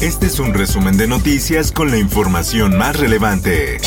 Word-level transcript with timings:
Este 0.00 0.26
es 0.26 0.38
un 0.40 0.52
resumen 0.52 0.98
de 0.98 1.06
noticias 1.06 1.72
con 1.72 1.90
la 1.90 1.96
información 1.96 2.76
más 2.76 2.96
relevante. 2.96 3.78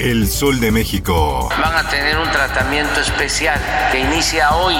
El 0.00 0.26
Sol 0.26 0.60
de 0.60 0.72
México. 0.72 1.50
Van 1.50 1.84
a 1.84 1.86
tener 1.90 2.16
un 2.18 2.30
tratamiento 2.30 3.00
especial 3.00 3.60
que 3.92 4.00
inicia 4.00 4.54
hoy. 4.56 4.74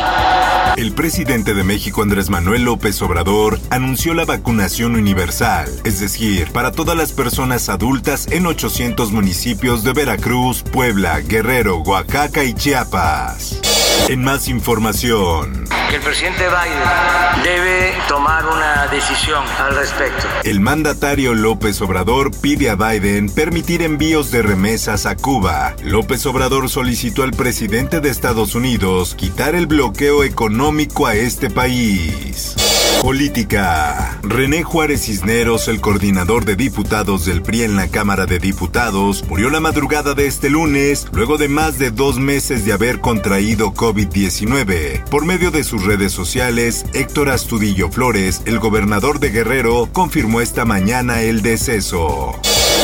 El 0.78 0.92
presidente 0.92 1.52
de 1.52 1.62
México, 1.62 2.01
Andrés 2.01 2.30
Manuel 2.30 2.64
López 2.64 3.02
Obrador, 3.02 3.61
anunció 3.69 4.14
la 4.14 4.24
vacunación 4.24 4.95
universal, 4.95 5.69
es 5.84 6.01
decir, 6.01 6.51
para 6.52 6.73
todas 6.73 6.97
las 6.97 7.12
personas 7.12 7.69
adultas 7.69 8.27
en 8.30 8.47
800 8.47 9.12
municipios 9.12 9.84
de 9.84 9.92
Veracruz, 9.92 10.62
Puebla, 10.62 11.20
Guerrero, 11.20 11.80
Oaxaca 11.80 12.45
y 12.45 12.55
Chiapas. 12.55 13.61
En 14.09 14.25
más 14.25 14.48
información. 14.48 15.67
Que 15.90 15.96
el 15.96 16.02
presidente 16.02 16.45
Biden 16.45 17.42
debe 17.42 17.95
tomar 18.08 18.46
una 18.46 18.86
decisión 18.88 19.45
al 19.58 19.74
respecto. 19.77 20.27
El 20.44 20.60
mandatario 20.60 21.34
López 21.34 21.80
Obrador 21.80 22.30
pide 22.41 22.70
a 22.70 22.74
Biden 22.74 23.28
permitir 23.28 23.83
envíos 23.83 24.30
de 24.30 24.42
remesas 24.42 25.06
a 25.06 25.16
Cuba. 25.16 25.74
López 25.83 26.27
Obrador 26.27 26.69
solicitó 26.69 27.22
al 27.22 27.33
presidente 27.33 28.00
de 28.00 28.11
Estados 28.11 28.55
Unidos 28.55 29.14
quitar 29.14 29.55
el 29.55 29.66
bloqueo 29.66 30.24
económico 30.24 31.06
a 31.06 31.14
este 31.14 31.50
país. 31.50 32.55
Política. 33.02 34.19
René 34.22 34.64
Juárez 34.64 35.02
Cisneros, 35.02 35.69
el 35.69 35.80
coordinador 35.80 36.44
de 36.44 36.56
diputados 36.56 37.24
del 37.24 37.42
PRI 37.42 37.62
en 37.62 37.77
la 37.77 37.86
Cámara 37.89 38.27
de 38.27 38.41
Diputados, 38.41 39.24
murió 39.28 39.50
la 39.50 39.61
madrugada 39.61 40.14
de 40.14 40.27
este 40.27 40.50
lunes, 40.50 41.06
luego 41.12 41.39
de 41.39 41.48
más 41.48 41.78
de 41.78 41.92
dos 41.92 42.19
meses 42.19 42.64
de 42.64 42.72
haber 42.72 43.00
contraído 43.00 43.72
COVID-19. 43.72 45.05
Por 45.05 45.24
medio 45.24 45.52
de 45.52 45.58
sus 45.64 45.84
redes 45.84 46.12
sociales, 46.12 46.84
Héctor 46.95 47.31
Astudillo 47.31 47.91
Flores, 47.91 48.42
el 48.45 48.59
gobernador 48.59 49.20
de 49.20 49.31
Guerrero, 49.31 49.89
confirmó 49.92 50.41
esta 50.41 50.64
mañana 50.64 51.23
el 51.23 51.42
deceso. 51.42 52.39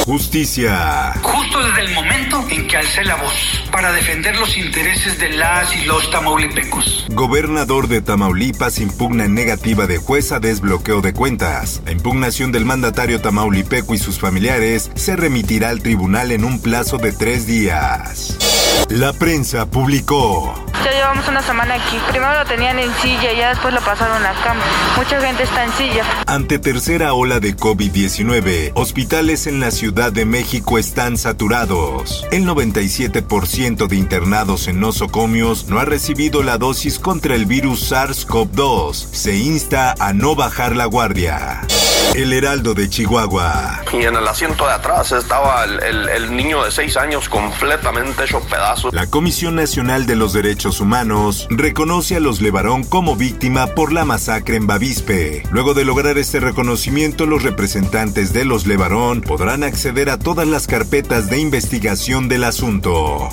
Justicia. 0.05 1.15
Justo 1.23 1.59
desde 1.67 1.81
el 1.81 1.95
momento 1.95 2.45
en 2.51 2.67
que 2.69 2.77
alcé 2.77 3.05
la 3.05 3.17
voz 3.17 3.65
para 3.73 3.91
defender 3.93 4.37
los 4.37 4.57
intereses 4.59 5.19
de 5.19 5.31
las 5.31 5.75
y 5.75 5.87
los 5.87 6.11
tamaulipecos. 6.11 7.07
Gobernador 7.11 7.89
de 7.89 8.03
Tamaulipas 8.03 8.81
impugna 8.81 9.29
negativa 9.29 9.87
de 9.87 9.97
juez 9.97 10.33
a 10.33 10.41
desbloqueo 10.41 11.01
de 11.01 11.15
cuentas. 11.15 11.81
La 11.87 11.93
impugnación 11.93 12.53
del 12.53 12.67
mandatario 12.67 13.21
tamaulipeco 13.21 13.95
y 13.95 13.99
sus 13.99 14.19
familiares 14.19 14.91
se 14.95 15.17
remitirá 15.17 15.71
al 15.71 15.81
tribunal 15.81 16.33
en 16.33 16.45
un 16.45 16.61
plazo 16.61 16.99
de 16.99 17.13
tres 17.13 17.47
días. 17.47 18.64
La 18.89 19.13
prensa 19.13 19.67
publicó. 19.67 20.55
Ya 20.85 20.93
llevamos 20.93 21.27
una 21.29 21.43
semana 21.43 21.75
aquí. 21.75 21.97
Primero 22.11 22.35
lo 22.35 22.45
tenían 22.45 22.79
en 22.79 22.93
silla 22.97 23.33
y 23.33 23.39
ya 23.39 23.49
después 23.49 23.73
lo 23.73 23.81
pasaron 23.81 24.25
a 24.25 24.33
cama. 24.43 24.63
Mucha 24.97 25.21
gente 25.21 25.45
está 25.45 25.65
en 25.65 25.73
silla. 25.73 26.05
Ante 26.27 26.59
tercera 26.59 27.15
ola 27.15 27.41
de 27.41 27.57
COVID-19, 27.57 28.73
hospitales 28.75 29.47
en 29.47 29.61
la 29.61 29.71
Ciudad 29.71 30.13
de 30.13 30.27
México 30.27 30.79
están 30.79 31.17
saturados. 31.17 32.27
El 32.33 32.47
97% 32.47 33.87
de 33.87 33.97
internados 33.97 34.69
en 34.69 34.79
nosocomios 34.81 35.69
no 35.69 35.79
ha 35.79 35.87
recibido 35.87 36.43
la 36.43 36.59
dosis 36.59 36.99
contra 36.99 37.35
el 37.35 37.47
virus 37.47 37.91
SARS-CoV-2. 37.91 38.93
Se 38.95 39.37
insta 39.37 39.95
a 39.99 40.13
no 40.13 40.35
bajar 40.35 40.77
la 40.77 40.85
guardia. 40.85 41.63
El 42.13 42.33
Heraldo 42.33 42.75
de 42.75 42.89
Chihuahua. 42.89 43.83
Y 43.93 44.05
en 44.05 44.15
el 44.15 44.29
asiento 44.29 44.67
de 44.67 44.73
atrás 44.73 45.11
estaba 45.11 45.65
el, 45.65 45.83
el- 45.83 46.09
el 46.09 46.37
niño 46.37 46.63
de 46.63 46.71
6 46.71 46.97
años 46.97 47.29
completamente 47.29 48.23
hecho 48.25 48.39
pedazos. 48.41 48.95
La 48.95 49.09
Comisión 49.09 49.57
Nacional 49.57 50.07
de 50.07 50.15
los 50.15 50.33
Derechos 50.33 50.81
Humanos 50.81 51.49
reconoce 51.51 52.15
a 52.15 52.21
los 52.21 52.41
Levarón 52.41 52.85
como 52.85 53.17
víctima 53.17 53.67
por 53.69 53.93
la 53.93 54.05
masacre 54.05 54.55
en 54.57 54.67
Bavispe. 54.69 55.43
Luego 55.51 55.75
de 55.75 55.85
lograr 55.85 56.17
este 56.19 56.39
reconocimiento, 56.39 57.27
los 57.27 57.43
representantes 57.43 58.33
de 58.33 58.45
los 58.45 58.67
Levarón 58.69 59.21
podrán 59.21 59.65
acceder 59.65 60.09
a 60.09 60.19
todas 60.19 60.47
las 60.47 60.69
carpetas 60.69 61.29
de 61.31 61.39
investigación 61.41 62.29
del 62.29 62.45
asunto. 62.45 63.29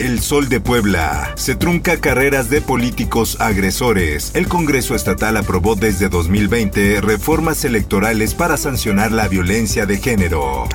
El 0.00 0.20
Sol 0.20 0.48
de 0.48 0.60
Puebla. 0.60 1.32
Se 1.34 1.56
trunca 1.56 2.00
carreras 2.00 2.48
de 2.48 2.60
políticos 2.62 3.36
agresores. 3.40 4.30
El 4.34 4.46
Congreso 4.48 4.94
Estatal 4.94 5.36
aprobó 5.36 5.74
desde 5.74 6.08
2020 6.08 7.00
reformas 7.02 7.64
electorales 7.64 8.09
para 8.36 8.56
sancionar 8.56 9.12
la 9.12 9.28
violencia 9.28 9.86
de 9.86 9.98
género. 9.98 10.68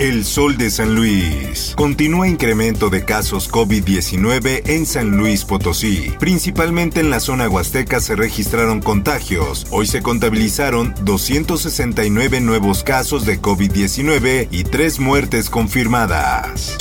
El 0.00 0.24
Sol 0.24 0.56
de 0.56 0.70
San 0.70 0.94
Luis. 0.94 1.72
Continúa 1.76 2.28
incremento 2.28 2.90
de 2.90 3.04
casos 3.04 3.50
COVID-19 3.50 4.62
en 4.66 4.86
San 4.86 5.16
Luis 5.16 5.44
Potosí. 5.44 6.12
Principalmente 6.20 7.00
en 7.00 7.10
la 7.10 7.18
zona 7.18 7.48
huasteca 7.48 7.98
se 7.98 8.14
registraron 8.14 8.80
contagios. 8.80 9.66
Hoy 9.70 9.88
se 9.88 10.00
contabilizaron 10.00 10.94
269 11.02 12.40
nuevos 12.40 12.84
casos 12.84 13.26
de 13.26 13.42
COVID-19 13.42 14.46
y 14.52 14.62
3 14.62 15.00
muertes 15.00 15.50
confirmadas. 15.50 16.76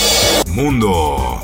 Mundo. 0.50 1.42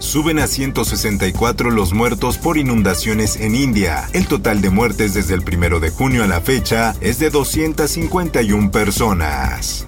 Suben 0.00 0.38
a 0.38 0.46
164 0.46 1.70
los 1.70 1.92
muertos 1.92 2.38
por 2.38 2.58
inundaciones 2.58 3.36
en 3.36 3.54
India. 3.54 4.08
El 4.12 4.26
total 4.26 4.60
de 4.60 4.70
muertes 4.70 5.14
desde 5.14 5.34
el 5.34 5.42
primero 5.42 5.80
de 5.80 5.90
junio 5.90 6.24
a 6.24 6.26
la 6.26 6.40
fecha 6.40 6.94
es 7.00 7.18
de 7.18 7.30
251 7.30 8.70
personas. 8.70 9.86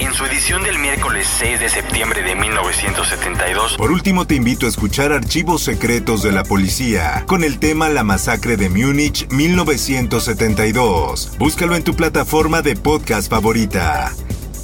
En 0.00 0.12
su 0.14 0.24
edición 0.24 0.62
del 0.62 0.78
miércoles 0.78 1.26
6 1.38 1.60
de 1.60 1.68
septiembre 1.68 2.22
de 2.22 2.34
1972, 2.34 3.76
Por 3.76 3.92
último, 3.92 4.26
te 4.26 4.34
invito 4.34 4.64
a 4.64 4.70
escuchar 4.70 5.12
Archivos 5.12 5.62
Secretos 5.62 6.22
de 6.22 6.32
la 6.32 6.42
Policía 6.42 7.24
con 7.26 7.44
el 7.44 7.58
tema 7.58 7.90
La 7.90 8.02
Masacre 8.02 8.56
de 8.56 8.70
Múnich 8.70 9.28
1972. 9.28 11.32
Búscalo 11.38 11.76
en 11.76 11.84
tu 11.84 11.94
plataforma 11.94 12.62
de 12.62 12.76
podcast 12.76 13.28
favorita. 13.30 14.10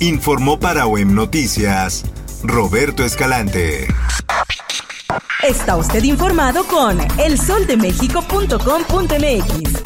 Informó 0.00 0.58
para 0.58 0.86
OEM 0.86 1.14
Noticias 1.14 2.04
Roberto 2.42 3.04
Escalante. 3.04 3.88
Está 5.42 5.76
usted 5.76 6.02
informado 6.02 6.64
con 6.64 6.98
elsoldemexico.com.mx. 7.18 9.85